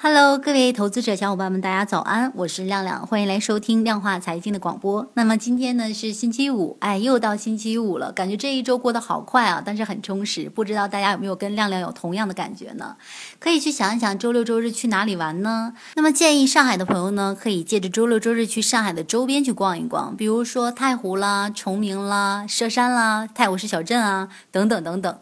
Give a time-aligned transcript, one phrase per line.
[0.00, 5.10] Hello，各位投资者小伙伴们，大家早安，我是亮亮，欢迎来收听量化财经的广播。
[5.14, 10.48] 那么今天呢是星期五，哎，又到星期五了，感觉这一周过得好快啊，但是很充实。
[10.48, 12.94] 不知道大家有没有跟亮亮有同样的感觉呢？
[13.40, 15.74] 可以去想一想，周六周日去哪里玩呢？
[15.96, 25.18] 那么建议上海的朋友呢，可以借着周六周日去上海的周边去逛一逛，比如说太湖啦、崇明啦、佘山啦、太湖市小镇啊，等等等等。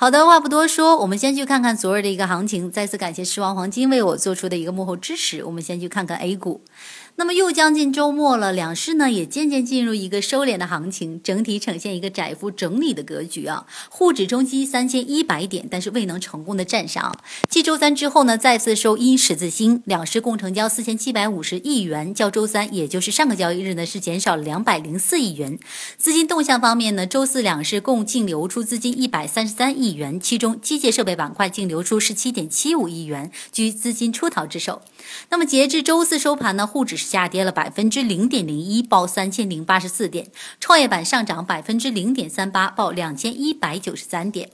[0.00, 2.70] 好的，话不多说，我们先去看看昨日的一个行情。
[2.70, 5.42] 再次感谢狮王黄金为我做出的一个幕后支持。
[5.42, 6.62] 我们先去看看 A 股。
[7.18, 13.66] 那么又将近周末了，两市呢也渐渐进入一个收敛的行情，整体呈现一个窄幅整理的格局啊。
[13.88, 17.18] 沪指冲击三千一百点，但是未能成功的站上。
[17.48, 25.58] 继周三之后呢，再次收阴十字星，两市共成交四千七百五十亿元，较周三也就是上个交易日呢是减少了两百零四亿元。
[25.96, 34.82] 资金动向方面呢，周四两市共净流出资金一百三十三亿元，其中机械设备板块净流出十七点七五亿元，居资金出逃之首。
[35.30, 37.07] 那么截至周四收盘呢，沪指是。
[37.08, 40.26] 下跌了百分之零点零一，报三千零八十四点；
[40.60, 44.50] 创业板上涨百分之零点三八，报两千一百九十三点。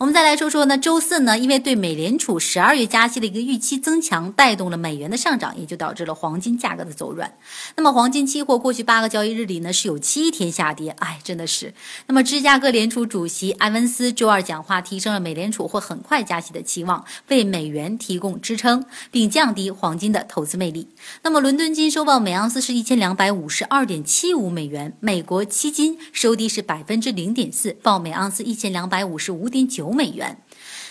[0.00, 7.30] 我们再来说说呢，周四呢，因为对美联储十二月加息的一个预期增强，带动了美元的上涨，也就导致了黄金价格的走软。
[7.76, 11.74] 那么黄金期货过去八个交易日里呢，是有七天下跌，哎，真的是。
[12.06, 20.88] 那么芝加哥联储主席埃文斯周二讲话，提升了美联储会很快加息的期望，为美元提供支撑，并降低黄金的投资魅力。
[21.24, 30.36] 那么伦敦金收报每盎司是一千两百五十二点七五美元，美国期金收低是百分之零点四，报每盎司一千两百五十五点九美元。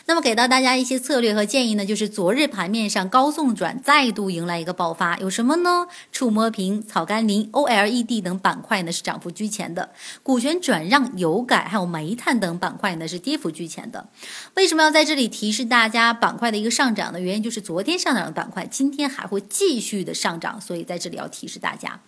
[0.05, 5.88] 那么给到大家一些策略和建议呢，就是昨日盘面上高送转再度迎来一个爆发，有什么呢？
[6.11, 9.92] 触摸屏、草甘膦、OLED 等板块呢是涨幅居前的，
[10.23, 14.08] 股权转让、油改还有煤炭等板块呢是跌幅居前的。
[14.55, 17.20] 为什么要在这里提示大家板块的一个上涨呢？
[17.20, 22.00] 原因就是昨天上涨的板块今天还会继续的上涨，所以在这里要提示大家。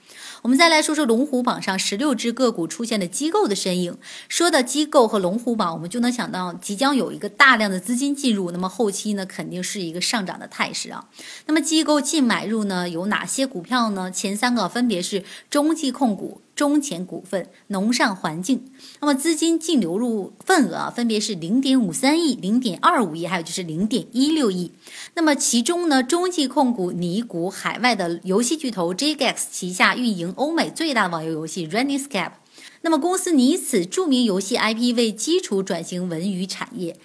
[0.41, 3.97] 我们再来说说龙虎榜上十六只个股出现的机构的身影。
[4.27, 11.09] 说到机构和龙虎榜，我们就能想到即将有一个大量的资金进入，那么后期呢肯定是一个上涨的态势啊。
[11.47, 14.11] 那么机构净买入呢有哪些股票呢？
[14.11, 16.41] 前三个分别是中纪控股。
[16.53, 18.65] 中前股份、农上环境，
[18.99, 24.71] 那么资金净流入份额啊分别是零点五三亿、零点二五亿，还有就是零点一六亿。
[25.15, 32.33] 那么其中呢，中纪控股拟股海外的游戏巨头 JGX 旗下运营欧美最大网游游戏 RunningsCap。
[32.81, 36.97] 那么公司拟此著名游戏 IP 为基础转型文娱产业。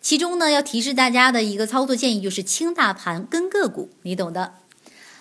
[0.00, 4.59] 其中呢，要提示大家的一个操作建议就是轻大盘跟个股，你懂的。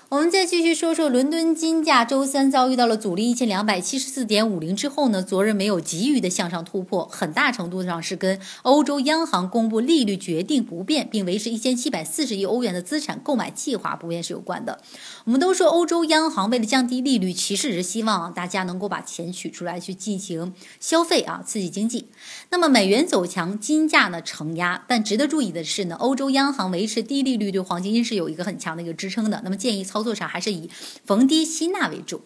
[0.10, 14.82] 我们再继续说说伦敦金价，周三遭遇到了阻力一千两百七十四点五零之后呢，昨日没有急于的向上突破，很大程度上是跟欧洲央行公布利率决定不变，并维持一千七百四十亿欧元的资产购买计划不变是有关的。
[15.26, 22.08] 我们都说欧洲央行为了降低利率，其实是希望大家能够把钱取出来去进行消费啊，刺激经济。
[22.50, 29.42] 那么美元走强，金价呢承压，但值得注意的是呢，欧洲央行维持低利率对黄金是有一个很强的一个支撑的。
[29.44, 29.99] 那么建议操。
[30.00, 30.70] 操作上还是以
[31.06, 32.22] 逢低吸纳为主。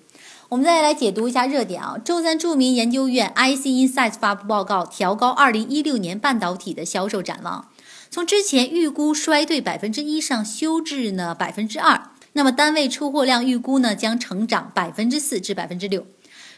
[0.50, 1.98] 我们再来解读一下热点啊。
[1.98, 7.70] 周三，著名研究院 IC Insights 发布报告，调高二零一六年半导体的销售展望，
[8.12, 12.12] 从之前预估衰退百分之一上修至呢百分之二。
[12.34, 16.06] 那么单位出货量预估呢将成长百分之四至百分之六。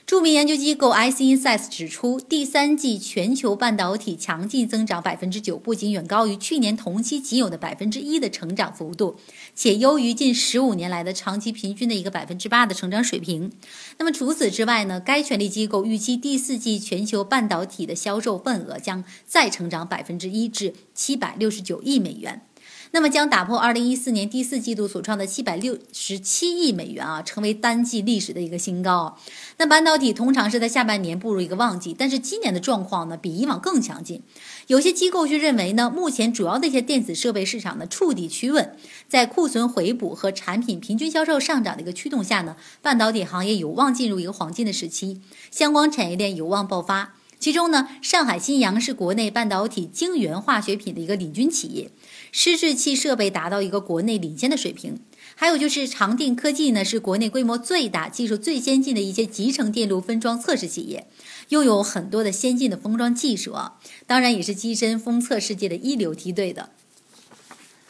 [0.06, 9.16] 著名研究机构 IC Insights 指出，第三季全球半导体强劲增长百分之九，不仅远高于去年同期仅有的百分之一的成长幅度，
[9.56, 13.52] 且优于近十五年来的长期平均的一个百分之八的成长水平。
[13.98, 15.00] 那么除此之外呢？
[15.00, 22.44] 该权力机构预期第四季全球半导体的销售份额将再成长百分之一至七百六十九亿美元。
[22.92, 29.18] 那么将打破二零一四年第四季度所创的七百六十七亿美元啊，成为单季历史的一个新高。
[29.58, 34.22] 那半导体通常是在下半年步入一个旺季，但是今年的状况呢，比以往更强劲。
[34.68, 38.78] 有些机构就认为呢，目前主要的一些电子设备市场呢触底趋稳，
[39.10, 47.16] 在库存回补和产品平均销售上涨的一个驱动下呢，半导体行业有望进入一个黄金的时期，相关产业链有望爆发。
[47.40, 51.92] 其中呢，上海新阳是国内半导体晶圆化学品的一个领军企业，
[52.32, 55.00] 湿制器设备达到一个国内领先的水平。
[55.36, 61.08] 还有就是长电科技呢，是国内规模最大、技术最先进的一些集成电路分装测试企业，
[61.50, 66.70] 拥有很多的先进的封装技术啊，当然也是跻身封测世界的一流梯队的。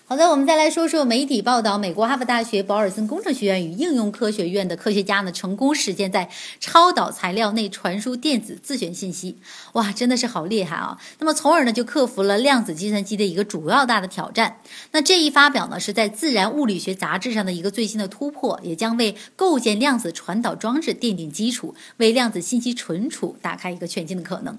[0.07, 6.29] 好的，我们再来说说媒体报道，美国哈佛大学保尔森工程学院与应用科学院的科学家呢，成功实现在
[6.59, 9.39] 超导材料内传输电子自旋信息。
[9.73, 10.99] 哇，真的是好厉害啊！
[11.17, 14.57] 那么从而呢，就克服了量子计算机的一个主要大的挑战。
[14.91, 24.55] 那这一发表呢，是在《自然物理学杂志》上的一个最新的突破，也将为构建量子传导装置奠定基础，为量子信息存储打开一个全新的可能。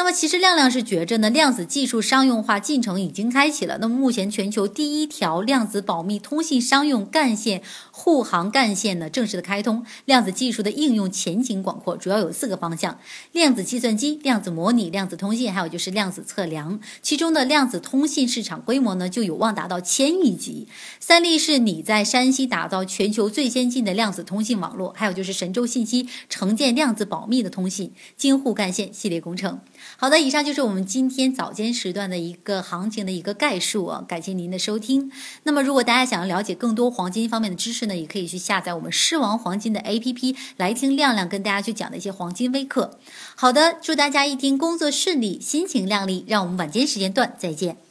[0.00, 3.76] 那么其实亮亮是觉着呢，量子技术商用化进程已经开启了。
[3.82, 12.98] 那么目前全球第一条量子保密通信商用干线护航干线呢正式的开通，量子技术的应用前景广阔，主要有四个方向：
[13.32, 16.80] 量子计算机、量子模拟、量子通信，还有就是量子测量。
[17.02, 20.66] 其中的量子通信市场规模呢就有望达到千亿级。
[20.98, 29.60] 三立是拟在山西打造全球最先进的量子通信网络，还有就是神州信息承建量子保密的通信京沪干线系列工程。
[29.96, 35.10] 好的，以上就是我们今天早间时段的一个行情的一个概述啊，感谢您的收听。
[35.42, 42.98] 那么，如果大家想要了解更多黄金方面的知识呢，也可以去下载我们狮王黄金的 APP 来听亮亮跟大家去讲的一些黄金微课。
[43.34, 47.89] 好的，祝大家一天工作顺利，心情亮丽，让我们晚间时间段再见。